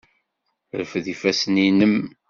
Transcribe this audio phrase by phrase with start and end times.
[0.79, 1.95] Rfed ifassen-nnem!